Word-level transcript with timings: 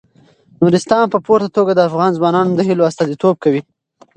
نورستان 0.59 1.03
په 1.13 1.17
پوره 1.25 1.47
توګه 1.57 1.71
د 1.75 1.79
افغان 1.89 2.11
ځوانانو 2.17 2.51
د 2.55 2.59
هیلو 2.67 2.87
استازیتوب 2.89 3.35
کوي. 3.43 3.61